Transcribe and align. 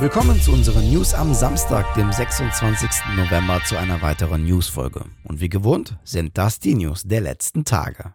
Willkommen 0.00 0.40
zu 0.40 0.52
unseren 0.52 0.90
News 0.90 1.12
am 1.12 1.34
Samstag, 1.34 1.92
dem 1.92 2.10
26. 2.10 2.88
November, 3.18 3.60
zu 3.66 3.76
einer 3.76 4.00
weiteren 4.00 4.46
Newsfolge. 4.46 5.04
Und 5.24 5.42
wie 5.42 5.50
gewohnt 5.50 5.98
sind 6.04 6.38
das 6.38 6.58
die 6.58 6.74
News 6.74 7.02
der 7.02 7.20
letzten 7.20 7.66
Tage. 7.66 8.14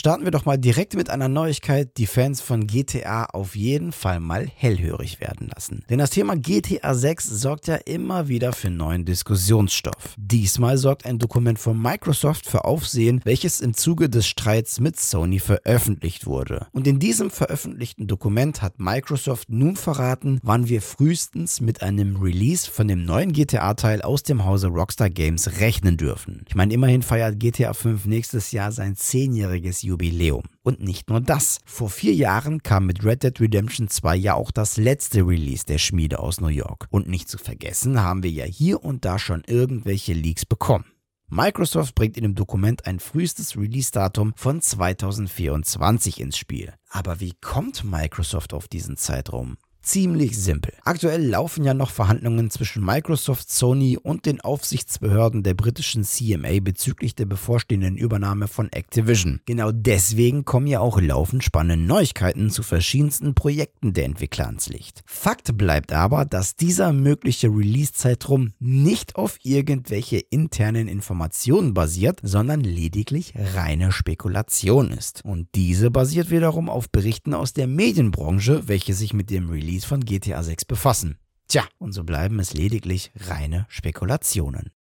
Starten 0.00 0.22
wir 0.22 0.30
doch 0.30 0.44
mal 0.44 0.58
direkt 0.58 0.94
mit 0.94 1.10
einer 1.10 1.26
Neuigkeit, 1.26 1.96
die 1.96 2.06
Fans 2.06 2.40
von 2.40 2.68
GTA 2.68 3.24
auf 3.32 3.56
jeden 3.56 3.90
Fall 3.90 4.20
mal 4.20 4.46
hellhörig 4.54 5.20
werden 5.20 5.50
lassen. 5.52 5.82
Denn 5.90 5.98
das 5.98 6.10
Thema 6.10 6.36
GTA 6.36 6.94
6 6.94 7.26
sorgt 7.26 7.66
ja 7.66 7.74
immer 7.74 8.28
wieder 8.28 8.52
für 8.52 8.70
neuen 8.70 9.04
Diskussionsstoff. 9.04 10.14
Diesmal 10.16 10.78
sorgt 10.78 11.04
ein 11.04 11.18
Dokument 11.18 11.58
von 11.58 11.82
Microsoft 11.82 12.46
für 12.46 12.64
Aufsehen, 12.64 13.20
welches 13.24 13.60
im 13.60 13.74
Zuge 13.74 14.08
des 14.08 14.28
Streits 14.28 14.78
mit 14.78 15.00
Sony 15.00 15.40
veröffentlicht 15.40 16.26
wurde. 16.26 16.68
Und 16.70 16.86
in 16.86 17.00
diesem 17.00 17.32
veröffentlichten 17.32 18.06
Dokument 18.06 18.62
hat 18.62 18.78
Microsoft 18.78 19.50
nun 19.50 19.74
verraten, 19.74 20.38
wann 20.44 20.68
wir 20.68 20.80
frühestens 20.80 21.60
mit 21.60 21.82
einem 21.82 22.18
Release 22.18 22.70
von 22.70 22.86
dem 22.86 23.04
neuen 23.04 23.32
GTA-Teil 23.32 24.02
aus 24.02 24.22
dem 24.22 24.44
Hause 24.44 24.68
Rockstar 24.68 25.10
Games 25.10 25.58
rechnen 25.58 25.96
dürfen. 25.96 26.44
Ich 26.46 26.54
meine, 26.54 26.72
immerhin 26.72 27.02
feiert 27.02 27.40
GTA 27.40 27.74
5 27.74 28.06
nächstes 28.06 28.52
Jahr 28.52 28.70
sein 28.70 28.94
zehnjähriges 28.94 29.87
Jubiläum. 29.88 30.44
Und 30.62 30.80
nicht 30.80 31.08
nur 31.08 31.20
das. 31.20 31.58
Vor 31.64 31.90
vier 31.90 32.14
Jahren 32.14 32.62
kam 32.62 32.86
mit 32.86 33.04
Red 33.04 33.22
Dead 33.22 33.40
Redemption 33.40 33.88
2 33.88 34.16
ja 34.16 34.34
auch 34.34 34.50
das 34.50 34.76
letzte 34.76 35.20
Release 35.26 35.64
der 35.64 35.78
Schmiede 35.78 36.20
aus 36.20 36.40
New 36.40 36.48
York. 36.48 36.86
Und 36.90 37.08
nicht 37.08 37.28
zu 37.28 37.38
vergessen 37.38 38.00
haben 38.02 38.22
wir 38.22 38.30
ja 38.30 38.44
hier 38.44 38.84
und 38.84 39.04
da 39.04 39.18
schon 39.18 39.42
irgendwelche 39.46 40.12
Leaks 40.12 40.44
bekommen. 40.44 40.84
Microsoft 41.30 41.94
bringt 41.94 42.16
in 42.16 42.22
dem 42.22 42.34
Dokument 42.34 42.86
ein 42.86 43.00
frühestes 43.00 43.54
Release-Datum 43.56 44.32
von 44.34 44.62
2024 44.62 46.20
ins 46.20 46.38
Spiel. 46.38 46.72
Aber 46.88 47.20
wie 47.20 47.34
kommt 47.40 47.84
Microsoft 47.84 48.54
auf 48.54 48.66
diesen 48.66 48.96
Zeitraum? 48.96 49.58
Ziemlich 49.88 50.38
simpel. 50.38 50.74
Aktuell 50.84 51.24
laufen 51.26 51.64
ja 51.64 51.72
noch 51.72 51.90
Verhandlungen 51.90 52.50
zwischen 52.50 52.84
Microsoft, 52.84 53.50
Sony 53.50 53.96
und 53.96 54.26
den 54.26 54.40
Aufsichtsbehörden 54.40 55.42
der 55.42 55.54
britischen 55.54 56.04
CMA 56.04 56.60
bezüglich 56.60 57.14
der 57.14 57.24
bevorstehenden 57.24 57.96
Übernahme 57.96 58.48
von 58.48 58.70
Activision. 58.70 59.40
Genau 59.46 59.72
deswegen 59.72 60.44
kommen 60.44 60.66
ja 60.66 60.80
auch 60.80 61.00
laufend 61.00 61.42
spannende 61.42 61.86
Neuigkeiten 61.86 62.50
zu 62.50 62.62
verschiedensten 62.62 63.34
Projekten 63.34 63.94
der 63.94 64.04
Entwickler 64.04 64.46
ans 64.46 64.68
Licht. 64.68 65.02
Fakt 65.06 65.56
bleibt 65.56 65.92
aber, 65.92 66.26
dass 66.26 66.56
dieser 66.56 66.92
mögliche 66.92 67.48
Release-Zeitraum 67.48 68.52
nicht 68.58 69.16
auf 69.16 69.38
irgendwelche 69.42 70.18
internen 70.18 70.86
Informationen 70.86 71.72
basiert, 71.72 72.20
sondern 72.22 72.60
lediglich 72.60 73.32
reine 73.54 73.90
Spekulation 73.90 74.90
ist. 74.90 75.24
Und 75.24 75.48
diese 75.54 75.90
basiert 75.90 76.30
wiederum 76.30 76.68
auf 76.68 76.90
Berichten 76.90 77.32
aus 77.32 77.54
der 77.54 77.66
Medienbranche, 77.66 78.68
welche 78.68 78.92
sich 78.92 79.14
mit 79.14 79.30
dem 79.30 79.48
Release 79.48 79.77
Release 79.78 79.86
von 79.86 80.04
GTA 80.04 80.42
6 80.42 80.64
befassen. 80.64 81.18
Tja, 81.46 81.64
und 81.78 81.92
so 81.92 82.02
bleiben 82.02 82.40
es 82.40 82.52
lediglich 82.52 83.12
reine 83.14 83.66
Spekulationen. 83.68 84.72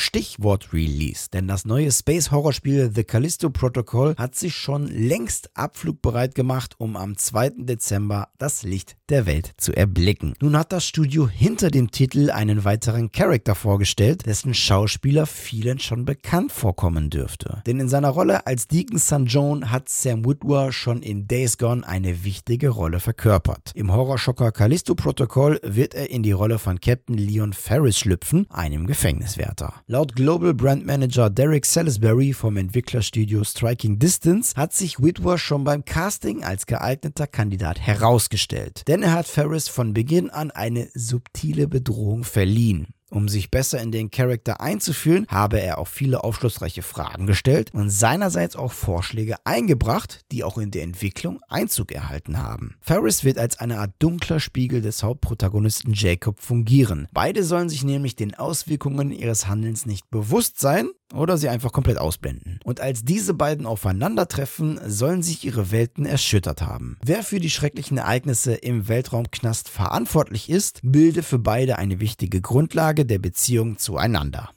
Stichwort 0.00 0.72
Release, 0.72 1.28
denn 1.32 1.48
das 1.48 1.64
neue 1.64 1.90
Space-Horrorspiel 1.90 2.92
The 2.94 3.02
Callisto 3.02 3.50
Protocol 3.50 4.14
hat 4.16 4.36
sich 4.36 4.54
schon 4.54 4.86
längst 4.86 5.50
abflugbereit 5.54 6.36
gemacht, 6.36 6.76
um 6.78 6.96
am 6.96 7.16
2. 7.16 7.64
Dezember 7.64 8.28
das 8.38 8.62
Licht 8.62 8.96
der 9.08 9.26
Welt 9.26 9.54
zu 9.56 9.72
erblicken. 9.72 10.34
Nun 10.40 10.56
hat 10.56 10.70
das 10.70 10.86
Studio 10.86 11.28
hinter 11.28 11.72
dem 11.72 11.90
Titel 11.90 12.30
einen 12.30 12.64
weiteren 12.64 13.10
Charakter 13.10 13.56
vorgestellt, 13.56 14.24
dessen 14.26 14.54
Schauspieler 14.54 15.26
vielen 15.26 15.80
schon 15.80 16.04
bekannt 16.04 16.52
vorkommen 16.52 17.10
dürfte. 17.10 17.62
Denn 17.66 17.80
in 17.80 17.88
seiner 17.88 18.10
Rolle 18.10 18.46
als 18.46 18.68
Deacon 18.68 19.00
St. 19.00 19.24
John 19.24 19.72
hat 19.72 19.88
Sam 19.88 20.24
Witwer 20.24 20.70
schon 20.70 21.02
in 21.02 21.26
Days 21.26 21.58
Gone 21.58 21.84
eine 21.84 22.22
wichtige 22.22 22.68
Rolle 22.68 23.00
verkörpert. 23.00 23.72
Im 23.74 23.92
Horrorschocker 23.92 24.52
Callisto 24.52 24.94
Protocol 24.94 25.58
wird 25.64 25.94
er 25.94 26.08
in 26.08 26.22
die 26.22 26.32
Rolle 26.32 26.60
von 26.60 26.80
Captain 26.80 27.18
Leon 27.18 27.52
Ferris 27.52 27.98
schlüpfen, 27.98 28.46
einem 28.50 28.86
Gefängniswärter. 28.86 29.74
Laut 29.90 30.14
Global 30.14 30.52
Brand 30.52 30.84
Manager 30.84 31.30
Derek 31.30 31.64
Salisbury 31.64 32.34
vom 32.34 32.58
Entwicklerstudio 32.58 33.42
Striking 33.42 33.98
Distance 33.98 34.54
hat 34.54 34.74
sich 34.74 35.00
Whitworth 35.00 35.40
schon 35.40 35.64
beim 35.64 35.82
Casting 35.82 36.44
als 36.44 36.66
geeigneter 36.66 37.26
Kandidat 37.26 37.80
herausgestellt, 37.80 38.86
denn 38.86 39.02
er 39.02 39.12
hat 39.12 39.26
Ferris 39.26 39.68
von 39.68 39.94
Beginn 39.94 40.28
an 40.28 40.50
eine 40.50 40.90
subtile 40.92 41.68
Bedrohung 41.68 42.24
verliehen. 42.24 42.88
Um 43.10 43.28
sich 43.28 43.50
besser 43.50 43.80
in 43.80 43.90
den 43.90 44.10
Charakter 44.10 44.60
einzufühlen, 44.60 45.26
habe 45.28 45.60
er 45.60 45.78
auch 45.78 45.88
viele 45.88 46.24
aufschlussreiche 46.24 46.82
Fragen 46.82 47.26
gestellt 47.26 47.70
und 47.72 47.90
seinerseits 47.90 48.54
auch 48.54 48.72
Vorschläge 48.72 49.36
eingebracht, 49.44 50.24
die 50.30 50.44
auch 50.44 50.58
in 50.58 50.70
der 50.70 50.82
Entwicklung 50.82 51.40
Einzug 51.48 51.92
erhalten 51.92 52.38
haben. 52.38 52.76
Ferris 52.80 53.24
wird 53.24 53.38
als 53.38 53.58
eine 53.58 53.78
Art 53.78 53.92
dunkler 53.98 54.40
Spiegel 54.40 54.82
des 54.82 55.02
Hauptprotagonisten 55.02 55.94
Jacob 55.94 56.40
fungieren. 56.40 57.08
Beide 57.12 57.44
sollen 57.44 57.70
sich 57.70 57.82
nämlich 57.82 58.14
den 58.14 58.34
Auswirkungen 58.34 59.10
ihres 59.10 59.48
Handelns 59.48 59.86
nicht 59.86 60.10
bewusst 60.10 60.60
sein 60.60 60.90
oder 61.14 61.38
sie 61.38 61.48
einfach 61.48 61.72
komplett 61.72 61.98
ausblenden. 61.98 62.60
Und 62.64 62.80
als 62.80 63.04
diese 63.04 63.34
beiden 63.34 63.66
aufeinandertreffen, 63.66 64.80
sollen 64.86 65.22
sich 65.22 65.44
ihre 65.44 65.70
Welten 65.70 66.06
erschüttert 66.06 66.62
haben. 66.62 66.98
Wer 67.04 67.22
für 67.22 67.40
die 67.40 67.50
schrecklichen 67.50 67.98
Ereignisse 67.98 68.54
im 68.54 68.88
Weltraumknast 68.88 69.68
verantwortlich 69.68 70.50
ist, 70.50 70.80
bilde 70.82 71.22
für 71.22 71.38
beide 71.38 71.78
eine 71.78 72.00
wichtige 72.00 72.40
Grundlage 72.40 73.06
der 73.06 73.18
Beziehung 73.18 73.78
zueinander. 73.78 74.50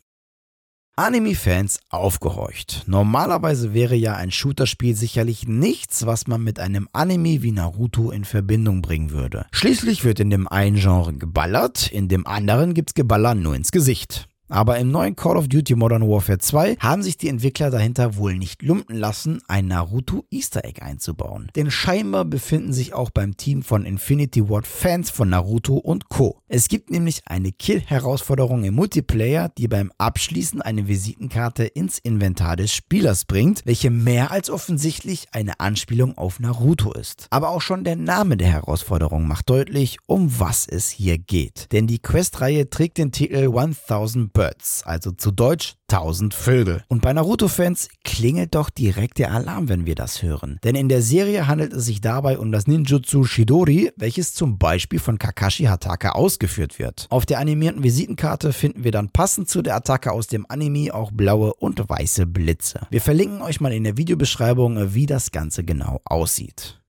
Anime-Fans 0.97 1.79
aufgehorcht. 1.89 2.83
Normalerweise 2.85 3.73
wäre 3.73 3.95
ja 3.95 4.15
ein 4.15 4.29
Shooter-Spiel 4.29 4.93
sicherlich 4.95 5.47
nichts, 5.47 6.05
was 6.05 6.27
man 6.27 6.43
mit 6.43 6.59
einem 6.59 6.89
Anime 6.91 7.41
wie 7.41 7.53
Naruto 7.53 8.11
in 8.11 8.25
Verbindung 8.25 8.81
bringen 8.81 9.09
würde. 9.11 9.45
Schließlich 9.51 10.03
wird 10.03 10.19
in 10.19 10.29
dem 10.29 10.47
einen 10.47 10.75
Genre 10.75 11.13
geballert, 11.13 11.89
in 11.91 12.09
dem 12.09 12.27
anderen 12.27 12.73
gibt's 12.73 12.93
Geballer 12.93 13.35
nur 13.35 13.55
ins 13.55 13.71
Gesicht. 13.71 14.27
Aber 14.51 14.77
im 14.79 14.91
neuen 14.91 15.15
Call 15.15 15.37
of 15.37 15.47
Duty 15.47 15.75
Modern 15.75 16.05
Warfare 16.09 16.37
2 16.37 16.75
haben 16.75 17.03
sich 17.03 17.15
die 17.15 17.29
Entwickler 17.29 17.71
dahinter 17.71 18.17
wohl 18.17 18.35
nicht 18.37 18.61
lumpen 18.61 18.97
lassen, 18.97 19.41
ein 19.47 19.67
Naruto 19.67 20.25
Easter 20.29 20.65
Egg 20.65 20.81
einzubauen. 20.81 21.49
Denn 21.55 21.71
scheinbar 21.71 22.25
befinden 22.25 22.73
sich 22.73 22.93
auch 22.93 23.11
beim 23.11 23.37
Team 23.37 23.63
von 23.63 23.85
Infinity 23.85 24.49
Ward 24.49 24.67
Fans 24.67 25.09
von 25.09 25.29
Naruto 25.29 25.77
und 25.77 26.09
Co. 26.09 26.41
Es 26.49 26.67
gibt 26.67 26.91
nämlich 26.91 27.21
eine 27.27 27.53
Kill-Herausforderung 27.53 28.65
im 28.65 28.75
Multiplayer, 28.75 29.47
die 29.57 29.69
beim 29.69 29.89
Abschließen 29.97 30.61
eine 30.61 30.85
Visitenkarte 30.89 31.63
ins 31.63 31.97
Inventar 31.99 32.57
des 32.57 32.73
Spielers 32.73 33.23
bringt, 33.23 33.61
welche 33.63 33.89
mehr 33.89 34.31
als 34.31 34.49
offensichtlich 34.49 35.27
eine 35.31 35.61
Anspielung 35.61 36.17
auf 36.17 36.41
Naruto 36.41 36.91
ist. 36.91 37.27
Aber 37.29 37.51
auch 37.51 37.61
schon 37.61 37.85
der 37.85 37.95
Name 37.95 38.35
der 38.35 38.49
Herausforderung 38.49 39.29
macht 39.29 39.49
deutlich, 39.49 39.99
um 40.07 40.41
was 40.41 40.67
es 40.67 40.89
hier 40.89 41.17
geht. 41.17 41.71
Denn 41.71 41.87
die 41.87 41.99
Questreihe 41.99 42.69
trägt 42.69 42.97
den 42.97 43.13
Titel 43.13 43.57
1000 43.57 44.33
Birds, 44.33 44.40
also 44.85 45.11
zu 45.11 45.31
Deutsch 45.31 45.75
1000 45.89 46.33
Vögel. 46.33 46.83
Und 46.87 47.01
bei 47.01 47.13
Naruto-Fans 47.13 47.89
klingelt 48.03 48.55
doch 48.55 48.69
direkt 48.69 49.19
der 49.19 49.31
Alarm, 49.31 49.69
wenn 49.69 49.85
wir 49.85 49.95
das 49.95 50.23
hören. 50.23 50.59
Denn 50.63 50.75
in 50.75 50.89
der 50.89 51.01
Serie 51.01 51.47
handelt 51.47 51.73
es 51.73 51.85
sich 51.85 52.01
dabei 52.01 52.39
um 52.39 52.51
das 52.51 52.67
Ninjutsu 52.67 53.25
Shidori, 53.25 53.91
welches 53.97 54.33
zum 54.33 54.57
Beispiel 54.57 54.99
von 54.99 55.19
Kakashi 55.19 55.65
Hatake 55.65 56.15
ausgeführt 56.15 56.79
wird. 56.79 57.07
Auf 57.09 57.25
der 57.25 57.39
animierten 57.39 57.83
Visitenkarte 57.83 58.53
finden 58.53 58.83
wir 58.83 58.91
dann 58.91 59.09
passend 59.09 59.49
zu 59.49 59.61
der 59.61 59.75
Attacke 59.75 60.11
aus 60.11 60.27
dem 60.27 60.45
Anime 60.49 60.93
auch 60.93 61.11
blaue 61.11 61.53
und 61.53 61.87
weiße 61.87 62.25
Blitze. 62.25 62.87
Wir 62.89 63.01
verlinken 63.01 63.41
euch 63.41 63.61
mal 63.61 63.73
in 63.73 63.83
der 63.83 63.97
Videobeschreibung, 63.97 64.93
wie 64.93 65.05
das 65.05 65.31
Ganze 65.31 65.63
genau 65.63 66.01
aussieht. 66.05 66.80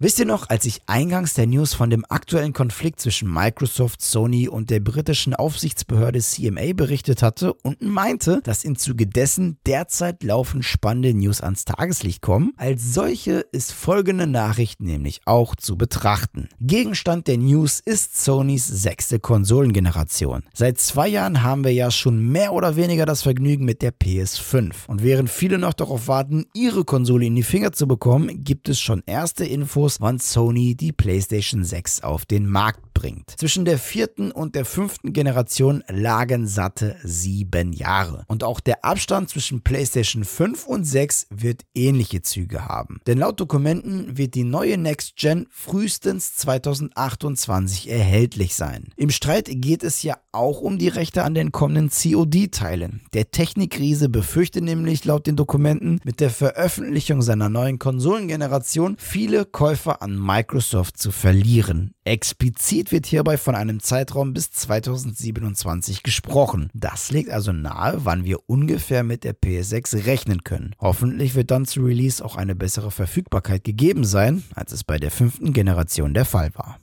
Wisst 0.00 0.20
ihr 0.20 0.26
noch, 0.26 0.48
als 0.48 0.64
ich 0.64 0.82
eingangs 0.86 1.34
der 1.34 1.48
News 1.48 1.74
von 1.74 1.90
dem 1.90 2.04
aktuellen 2.08 2.52
Konflikt 2.52 3.00
zwischen 3.00 3.28
Microsoft, 3.28 4.00
Sony 4.00 4.46
und 4.46 4.70
der 4.70 4.78
britischen 4.78 5.34
Aufsichtsbehörde 5.34 6.20
CMA 6.20 6.72
berichtet 6.72 7.20
hatte 7.20 7.52
und 7.52 7.82
meinte, 7.82 8.40
dass 8.44 8.62
im 8.62 8.76
Zuge 8.76 9.08
dessen 9.08 9.58
derzeit 9.66 10.22
laufend 10.22 10.64
spannende 10.64 11.12
News 11.14 11.40
ans 11.40 11.64
Tageslicht 11.64 12.22
kommen? 12.22 12.52
Als 12.58 12.94
solche 12.94 13.40
ist 13.50 13.72
folgende 13.72 14.28
Nachricht 14.28 14.80
nämlich 14.80 15.20
auch 15.24 15.56
zu 15.56 15.76
betrachten. 15.76 16.48
Gegenstand 16.60 17.26
der 17.26 17.38
News 17.38 17.80
ist 17.80 18.22
Sonys 18.24 18.68
sechste 18.68 19.18
Konsolengeneration. 19.18 20.44
Seit 20.54 20.78
zwei 20.78 21.08
Jahren 21.08 21.42
haben 21.42 21.64
wir 21.64 21.72
ja 21.72 21.90
schon 21.90 22.20
mehr 22.20 22.52
oder 22.52 22.76
weniger 22.76 23.04
das 23.04 23.22
Vergnügen 23.22 23.64
mit 23.64 23.82
der 23.82 23.92
PS5. 23.92 24.86
Und 24.86 25.02
während 25.02 25.28
viele 25.28 25.58
noch 25.58 25.74
darauf 25.74 26.06
warten, 26.06 26.46
ihre 26.54 26.84
Konsole 26.84 27.26
in 27.26 27.34
die 27.34 27.42
Finger 27.42 27.72
zu 27.72 27.88
bekommen, 27.88 28.44
gibt 28.44 28.68
es 28.68 28.78
schon 28.78 29.02
erste 29.04 29.44
Infos 29.44 29.87
Infos, 29.88 30.02
wann 30.02 30.18
Sony 30.18 30.74
die 30.74 30.92
PlayStation 30.92 31.64
6 31.64 32.02
auf 32.02 32.26
den 32.26 32.46
Markt 32.46 32.87
bringt. 32.98 33.30
Zwischen 33.38 33.64
der 33.64 33.78
vierten 33.78 34.32
und 34.32 34.56
der 34.56 34.64
fünften 34.64 35.12
Generation 35.12 35.84
lagen 35.88 36.48
satte 36.48 36.96
sieben 37.04 37.72
Jahre. 37.72 38.24
Und 38.26 38.42
auch 38.42 38.58
der 38.58 38.84
Abstand 38.84 39.30
zwischen 39.30 39.62
PlayStation 39.62 40.24
5 40.24 40.66
und 40.66 40.84
6 40.84 41.28
wird 41.30 41.62
ähnliche 41.76 42.22
Züge 42.22 42.66
haben. 42.66 43.00
Denn 43.06 43.18
laut 43.18 43.38
Dokumenten 43.38 44.18
wird 44.18 44.34
die 44.34 44.42
neue 44.42 44.78
Next 44.78 45.14
Gen 45.16 45.46
frühestens 45.50 46.34
2028 46.36 47.88
erhältlich 47.88 48.56
sein. 48.56 48.88
Im 48.96 49.10
Streit 49.10 49.48
geht 49.48 49.84
es 49.84 50.02
ja 50.02 50.16
auch 50.32 50.60
um 50.60 50.78
die 50.78 50.88
Rechte 50.88 51.22
an 51.22 51.34
den 51.34 51.52
kommenden 51.52 51.90
COD-Teilen. 51.90 53.02
Der 53.12 53.30
Technikriese 53.30 54.08
befürchtet 54.08 54.64
nämlich 54.64 55.04
laut 55.04 55.28
den 55.28 55.36
Dokumenten 55.36 56.00
mit 56.02 56.18
der 56.18 56.30
Veröffentlichung 56.30 57.22
seiner 57.22 57.48
neuen 57.48 57.78
Konsolengeneration 57.78 58.96
viele 58.98 59.44
Käufer 59.44 60.02
an 60.02 60.18
Microsoft 60.18 60.98
zu 60.98 61.12
verlieren. 61.12 61.94
Explizit 62.08 62.90
wird 62.90 63.06
hierbei 63.06 63.36
von 63.36 63.54
einem 63.54 63.80
Zeitraum 63.80 64.32
bis 64.32 64.50
2027 64.50 66.02
gesprochen. 66.02 66.70
Das 66.74 67.10
legt 67.10 67.30
also 67.30 67.52
nahe, 67.52 68.04
wann 68.04 68.24
wir 68.24 68.38
ungefähr 68.48 69.04
mit 69.04 69.24
der 69.24 69.34
PS6 69.34 70.06
rechnen 70.06 70.42
können. 70.42 70.74
Hoffentlich 70.80 71.34
wird 71.34 71.50
dann 71.50 71.66
zu 71.66 71.82
Release 71.82 72.24
auch 72.24 72.36
eine 72.36 72.54
bessere 72.54 72.90
Verfügbarkeit 72.90 73.62
gegeben 73.62 74.04
sein, 74.04 74.42
als 74.54 74.72
es 74.72 74.84
bei 74.84 74.98
der 74.98 75.10
fünften 75.10 75.52
Generation 75.52 76.14
der 76.14 76.24
Fall 76.24 76.50
war. 76.54 76.78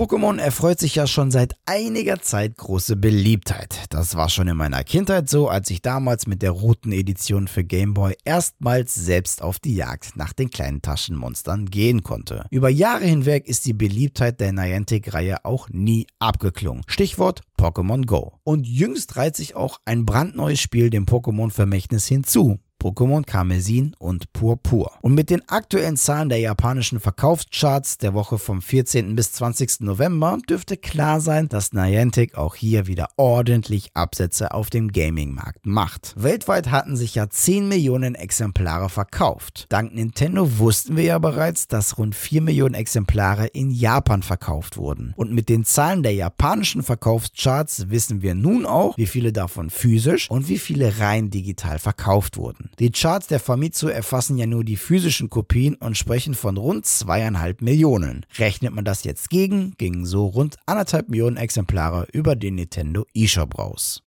Pokémon 0.00 0.38
erfreut 0.38 0.80
sich 0.80 0.94
ja 0.94 1.06
schon 1.06 1.30
seit 1.30 1.56
einiger 1.66 2.22
Zeit 2.22 2.56
große 2.56 2.96
Beliebtheit. 2.96 3.84
Das 3.90 4.14
war 4.14 4.30
schon 4.30 4.48
in 4.48 4.56
meiner 4.56 4.82
Kindheit 4.82 5.28
so, 5.28 5.46
als 5.46 5.68
ich 5.68 5.82
damals 5.82 6.26
mit 6.26 6.40
der 6.40 6.52
roten 6.52 6.90
Edition 6.90 7.48
für 7.48 7.64
Game 7.64 7.92
Boy 7.92 8.16
erstmals 8.24 8.94
selbst 8.94 9.42
auf 9.42 9.58
die 9.58 9.74
Jagd 9.74 10.16
nach 10.16 10.32
den 10.32 10.48
kleinen 10.48 10.80
Taschenmonstern 10.80 11.66
gehen 11.66 12.02
konnte. 12.02 12.46
Über 12.50 12.70
Jahre 12.70 13.04
hinweg 13.04 13.46
ist 13.46 13.66
die 13.66 13.74
Beliebtheit 13.74 14.40
der 14.40 14.54
Niantic-Reihe 14.54 15.44
auch 15.44 15.68
nie 15.68 16.06
abgeklungen. 16.18 16.82
Stichwort 16.86 17.42
Pokémon 17.58 18.06
Go. 18.06 18.38
Und 18.42 18.66
jüngst 18.66 19.16
reiht 19.16 19.36
sich 19.36 19.54
auch 19.54 19.80
ein 19.84 20.06
brandneues 20.06 20.60
Spiel 20.60 20.88
dem 20.88 21.04
Pokémon-Vermächtnis 21.04 22.06
hinzu. 22.06 22.58
Pokémon 22.80 23.24
Karmesin 23.24 23.94
und 23.98 24.32
Purpur. 24.32 24.90
Und 25.02 25.14
mit 25.14 25.30
den 25.30 25.46
aktuellen 25.48 25.96
Zahlen 25.96 26.30
der 26.30 26.38
japanischen 26.38 26.98
Verkaufscharts 26.98 27.98
der 27.98 28.14
Woche 28.14 28.38
vom 28.38 28.62
14. 28.62 29.14
bis 29.14 29.32
20. 29.32 29.80
November 29.80 30.38
dürfte 30.48 30.76
klar 30.76 31.20
sein, 31.20 31.48
dass 31.48 31.72
Niantic 31.72 32.36
auch 32.36 32.54
hier 32.54 32.86
wieder 32.86 33.08
ordentlich 33.16 33.90
Absätze 33.94 34.54
auf 34.54 34.70
dem 34.70 34.92
Gaming-Markt 34.92 35.66
macht. 35.66 36.14
Weltweit 36.16 36.70
hatten 36.70 36.96
sich 36.96 37.14
ja 37.14 37.28
10 37.28 37.68
Millionen 37.68 38.14
Exemplare 38.14 38.88
verkauft. 38.88 39.66
Dank 39.68 39.94
Nintendo 39.94 40.58
wussten 40.58 40.96
wir 40.96 41.04
ja 41.04 41.18
bereits, 41.18 41.68
dass 41.68 41.98
rund 41.98 42.14
4 42.14 42.40
Millionen 42.40 42.74
Exemplare 42.74 43.46
in 43.46 43.70
Japan 43.70 44.22
verkauft 44.22 44.78
wurden. 44.78 45.12
Und 45.16 45.32
mit 45.32 45.48
den 45.48 45.64
Zahlen 45.64 46.02
der 46.02 46.14
japanischen 46.14 46.82
Verkaufscharts 46.82 47.90
wissen 47.90 48.22
wir 48.22 48.34
nun 48.34 48.64
auch, 48.64 48.96
wie 48.96 49.06
viele 49.06 49.32
davon 49.32 49.68
physisch 49.68 50.30
und 50.30 50.48
wie 50.48 50.58
viele 50.58 50.98
rein 50.98 51.30
digital 51.30 51.78
verkauft 51.78 52.38
wurden. 52.38 52.69
Die 52.78 52.90
Charts 52.90 53.26
der 53.26 53.40
Famitsu 53.40 53.88
erfassen 53.88 54.38
ja 54.38 54.46
nur 54.46 54.64
die 54.64 54.76
physischen 54.76 55.28
Kopien 55.28 55.74
und 55.74 55.98
sprechen 55.98 56.34
von 56.34 56.56
rund 56.56 56.86
zweieinhalb 56.86 57.60
Millionen. 57.60 58.24
Rechnet 58.38 58.72
man 58.72 58.84
das 58.84 59.04
jetzt 59.04 59.28
gegen, 59.28 59.74
gingen 59.76 60.06
so 60.06 60.26
rund 60.26 60.56
anderthalb 60.66 61.08
Millionen 61.08 61.36
Exemplare 61.36 62.06
über 62.12 62.36
den 62.36 62.54
Nintendo 62.54 63.04
eShop 63.14 63.58
raus. 63.58 64.02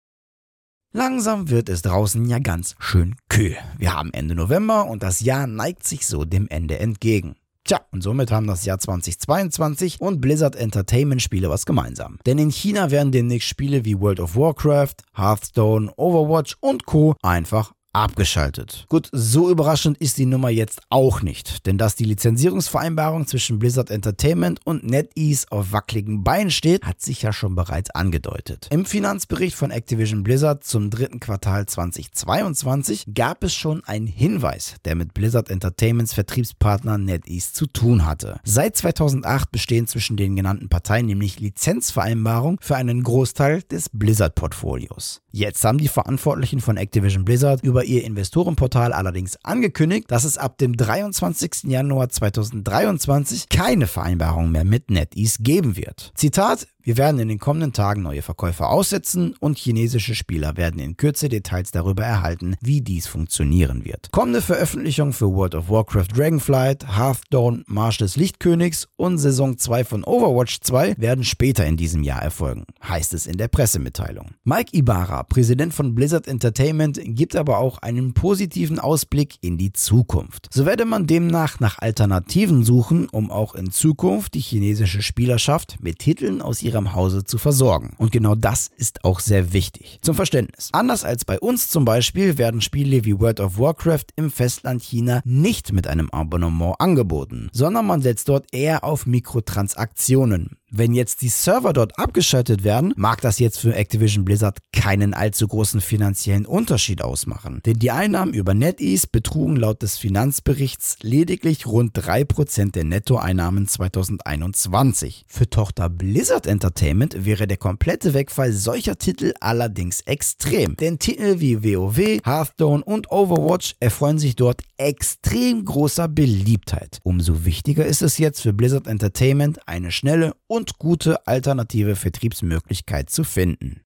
Langsam 0.91 1.49
wird 1.49 1.69
es 1.69 1.81
draußen 1.81 2.23
ja 2.25 2.37
ganz 2.39 2.75
schön 2.79 3.15
kühl. 3.27 3.57
Wir 3.77 3.95
haben 3.95 4.13
Ende 4.13 4.35
November 4.35 4.87
und 4.87 5.01
das 5.01 5.21
Jahr 5.21 5.47
neigt 5.47 5.87
sich 5.87 6.05
so 6.05 6.23
dem 6.23 6.47
Ende 6.49 6.79
entgegen. 6.79 7.35
Tja, 7.65 7.79
und 7.91 8.03
somit 8.03 8.29
haben 8.29 8.45
das 8.45 8.65
Jahr 8.65 8.77
2022 8.77 10.01
und 10.01 10.19
Blizzard 10.19 10.55
Entertainment 10.55 11.21
Spiele 11.21 11.49
was 11.49 11.65
gemeinsam. 11.65 12.19
Denn 12.25 12.37
in 12.37 12.51
China 12.51 12.91
werden 12.91 13.11
demnächst 13.11 13.47
Spiele 13.47 13.85
wie 13.85 13.99
World 13.99 14.19
of 14.19 14.35
Warcraft, 14.35 14.95
Hearthstone, 15.15 15.91
Overwatch 15.95 16.57
und 16.59 16.85
Co. 16.85 17.15
einfach 17.21 17.73
abgeschaltet. 17.93 18.85
Gut, 18.89 19.07
so 19.11 19.49
überraschend 19.49 19.97
ist 19.99 20.17
die 20.17 20.25
Nummer 20.25 20.49
jetzt 20.49 20.81
auch 20.89 21.21
nicht, 21.21 21.65
denn 21.67 21.77
dass 21.77 21.95
die 21.95 22.05
Lizenzierungsvereinbarung 22.05 23.27
zwischen 23.27 23.59
Blizzard 23.59 23.91
Entertainment 23.91 24.59
und 24.65 24.83
NetEase 24.83 25.45
auf 25.51 25.71
wackeligen 25.71 26.23
Beinen 26.23 26.51
steht, 26.51 26.83
hat 26.83 27.01
sich 27.01 27.21
ja 27.21 27.31
schon 27.31 27.55
bereits 27.55 27.91
angedeutet. 27.91 28.67
Im 28.71 28.85
Finanzbericht 28.85 29.55
von 29.55 29.71
Activision 29.71 30.23
Blizzard 30.23 30.63
zum 30.63 30.89
dritten 30.89 31.19
Quartal 31.19 31.67
2022 31.67 33.13
gab 33.13 33.43
es 33.43 33.53
schon 33.53 33.83
einen 33.85 34.07
Hinweis, 34.07 34.75
der 34.85 34.95
mit 34.95 35.13
Blizzard 35.13 35.49
Entertainments 35.49 36.13
Vertriebspartner 36.13 36.97
NetEase 36.97 37.53
zu 37.53 37.67
tun 37.67 38.05
hatte. 38.05 38.39
Seit 38.43 38.75
2008 38.75 39.51
bestehen 39.51 39.87
zwischen 39.87 40.17
den 40.17 40.35
genannten 40.35 40.67
Parteien 40.67 41.05
nämlich 41.05 41.39
Lizenzvereinbarungen 41.39 42.57
für 42.59 42.75
einen 42.75 43.03
Großteil 43.03 43.61
des 43.61 43.89
Blizzard-Portfolios. 43.89 45.21
Jetzt 45.31 45.63
haben 45.63 45.77
die 45.77 45.87
Verantwortlichen 45.87 46.59
von 46.59 46.77
Activision 46.77 47.25
Blizzard 47.25 47.63
über 47.63 47.82
ihr 47.83 48.03
Investorenportal 48.03 48.93
allerdings 48.93 49.37
angekündigt, 49.43 50.09
dass 50.11 50.23
es 50.23 50.37
ab 50.37 50.57
dem 50.57 50.75
23. 50.75 51.63
Januar 51.65 52.09
2023 52.09 53.49
keine 53.49 53.87
Vereinbarung 53.87 54.51
mehr 54.51 54.63
mit 54.63 54.89
NetEase 54.89 55.43
geben 55.43 55.77
wird. 55.77 56.11
Zitat, 56.15 56.67
wir 56.85 56.97
werden 56.97 57.17
in 57.19 57.29
den 57.29 57.39
kommenden 57.39 57.71
Tagen 57.71 58.01
neue 58.01 58.21
Verkäufer 58.21 58.69
aussetzen 58.69 59.35
und 59.39 59.57
chinesische 59.57 60.15
Spieler 60.15 60.57
werden 60.57 60.81
in 60.81 60.97
Kürze 60.97 61.29
Details 61.29 61.71
darüber 61.71 62.03
erhalten, 62.03 62.57
wie 62.59 62.81
dies 62.81 63.07
funktionieren 63.07 63.85
wird. 63.85 64.11
Kommende 64.11 64.41
Veröffentlichungen 64.41 65.13
für 65.13 65.31
World 65.31 65.55
of 65.55 65.69
Warcraft 65.69 66.07
Dragonflight, 66.13 66.85
Hearthstone, 66.97 67.63
Marsch 67.67 67.99
des 67.99 68.17
Lichtkönigs 68.17 68.89
und 68.97 69.17
Saison 69.17 69.57
2 69.57 69.85
von 69.85 70.03
Overwatch 70.03 70.59
2 70.59 70.95
werden 70.97 71.23
später 71.23 71.65
in 71.65 71.77
diesem 71.77 72.03
Jahr 72.03 72.21
erfolgen, 72.21 72.65
heißt 72.85 73.13
es 73.13 73.27
in 73.27 73.37
der 73.37 73.47
Pressemitteilung. 73.47 74.31
Mike 74.43 74.75
Ibarra, 74.75 75.23
Präsident 75.23 75.73
von 75.73 75.95
Blizzard 75.95 76.27
Entertainment, 76.27 76.99
gibt 77.01 77.37
aber 77.37 77.59
auch 77.59 77.77
einen 77.77 78.13
positiven 78.13 78.79
Ausblick 78.79 79.37
in 79.39 79.57
die 79.57 79.71
Zukunft. 79.71 80.49
So 80.51 80.65
werde 80.65 80.83
man 80.83 81.07
demnach 81.07 81.61
nach 81.61 81.79
Alternativen 81.79 82.65
suchen, 82.65 83.07
um 83.07 83.31
auch 83.31 83.55
in 83.55 83.71
Zukunft 83.71 84.33
die 84.33 84.41
chinesische 84.41 85.01
Spielerschaft 85.01 85.77
mit 85.79 85.99
Titeln 85.99 86.41
aus 86.41 86.61
ihrer 86.61 86.72
ihrem 86.73 86.93
Hause 86.93 87.23
zu 87.23 87.37
versorgen. 87.37 87.93
Und 87.97 88.11
genau 88.11 88.35
das 88.35 88.69
ist 88.77 89.05
auch 89.05 89.19
sehr 89.19 89.53
wichtig. 89.53 89.99
Zum 90.01 90.15
Verständnis. 90.15 90.69
Anders 90.73 91.03
als 91.03 91.25
bei 91.25 91.39
uns 91.39 91.69
zum 91.69 91.85
Beispiel 91.85 92.37
werden 92.37 92.61
Spiele 92.61 93.05
wie 93.05 93.19
World 93.19 93.39
of 93.39 93.57
Warcraft 93.57 94.07
im 94.15 94.31
Festland 94.31 94.81
China 94.81 95.21
nicht 95.25 95.71
mit 95.71 95.87
einem 95.87 96.09
Abonnement 96.09 96.75
angeboten, 96.79 97.49
sondern 97.53 97.85
man 97.85 98.01
setzt 98.01 98.29
dort 98.29 98.47
eher 98.51 98.83
auf 98.83 99.05
Mikrotransaktionen. 99.05 100.57
Wenn 100.75 100.95
jetzt 100.95 101.21
die 101.21 101.29
Server 101.29 101.71
dort 101.71 101.99
abgeschaltet 101.99 102.63
werden, 102.63 102.95
mag 102.97 103.21
das 103.21 103.37
jetzt 103.37 103.59
für 103.59 103.75
Activision 103.75 104.25
Blizzard 104.25 104.57
keinen 104.71 105.13
allzu 105.13 105.47
großen 105.47 105.81
finanziellen 105.81 106.47
Unterschied 106.47 107.03
ausmachen. 107.03 107.61
Denn 107.63 107.77
die 107.77 107.91
Einnahmen 107.91 108.33
über 108.33 108.55
NetEase 108.55 109.05
betrugen 109.11 109.55
laut 109.55 109.83
des 109.83 109.99
Finanzberichts 109.99 110.97
lediglich 111.03 111.67
rund 111.67 111.95
3% 111.95 112.71
der 112.71 112.85
Nettoeinnahmen 112.85 113.67
2021. 113.67 115.25
Für 115.27 115.47
Tochter 115.47 115.89
Blizzard 115.89 116.47
Entertainment 116.47 117.23
wäre 117.23 117.45
der 117.45 117.57
komplette 117.57 118.15
Wegfall 118.15 118.51
solcher 118.51 118.97
Titel 118.97 119.33
allerdings 119.41 120.01
extrem. 120.01 120.75
Denn 120.77 120.97
Titel 120.97 121.39
wie 121.39 121.63
WoW, 121.63 122.19
Hearthstone 122.25 122.83
und 122.83 123.11
Overwatch 123.11 123.75
erfreuen 123.79 124.17
sich 124.17 124.35
dort 124.35 124.63
extrem 124.77 125.65
großer 125.65 126.07
Beliebtheit. 126.07 126.99
Umso 127.03 127.45
wichtiger 127.45 127.85
ist 127.85 128.01
es 128.01 128.17
jetzt 128.17 128.41
für 128.41 128.53
Blizzard 128.53 128.87
Entertainment, 128.87 129.59
eine 129.67 129.91
schnelle 129.91 130.33
und 130.47 130.62
und 130.63 130.77
gute 130.77 131.27
alternative 131.27 131.97
Vertriebsmöglichkeit 131.97 133.09
zu 133.09 133.25
finden. 133.25 133.82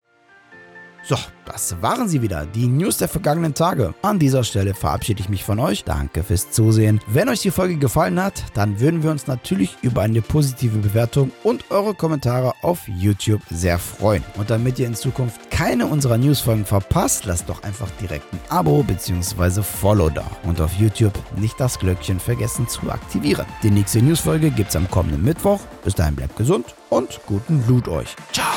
So, 1.08 1.16
das 1.46 1.82
waren 1.82 2.10
sie 2.10 2.22
wieder, 2.22 2.46
die 2.46 2.68
News 2.68 2.98
der 2.98 3.08
vergangenen 3.08 3.54
Tage. 3.54 3.94
An 4.02 4.20
dieser 4.20 4.44
Stelle 4.44 4.74
verabschiede 4.74 5.22
ich 5.22 5.30
mich 5.30 5.42
von 5.42 5.58
euch. 5.58 5.86
Danke 5.86 6.22
fürs 6.22 6.52
Zusehen. 6.52 7.00
Wenn 7.08 7.30
euch 7.30 7.40
die 7.40 7.52
Folge 7.52 7.78
gefallen 7.78 8.22
hat, 8.22 8.44
dann 8.56 8.82
würden 8.82 9.04
wir 9.04 9.12
uns 9.12 9.26
natürlich 9.26 9.78
über 9.82 10.02
eine 10.02 10.22
positive 10.22 10.80
Bewertung 10.80 11.32
und 11.44 11.72
eure 11.72 11.94
Kommentare 11.94 12.52
auf 12.62 12.86
YouTube 12.90 13.40
sehr 13.50 13.80
freuen. 13.80 14.22
Und 14.36 14.50
damit 14.50 14.80
ihr 14.80 14.88
in 14.88 14.96
Zukunft 14.96 15.50
keine 15.50 15.86
unserer 15.86 16.18
Newsfolgen 16.18 16.66
verpasst, 16.66 17.24
lasst 17.24 17.48
doch 17.48 17.64
einfach 17.64 17.90
direkt 18.02 18.26
ein 18.34 18.40
Abo 18.50 18.84
bzw. 18.84 19.64
Follow 19.64 20.10
da. 20.10 20.30
Und 20.44 20.60
auf 20.60 20.74
YouTube 20.74 21.18
nicht 21.38 21.58
das 21.58 21.80
Glöckchen 21.80 22.20
vergessen 22.20 22.68
zu 22.68 22.92
aktivieren. 22.92 23.46
Die 23.64 23.72
nächste 23.72 24.02
Newsfolge 24.02 24.52
gibt 24.52 24.72
es 24.72 24.76
am 24.76 24.92
kommenden 24.92 25.24
Mittwoch. 25.24 25.62
Bis 25.86 25.96
dahin 25.96 26.18
bleibt 26.18 26.36
gesund 26.36 26.76
und 26.90 27.22
guten 27.26 27.62
Blut 27.62 27.88
euch. 27.88 28.14
Ciao! 28.34 28.52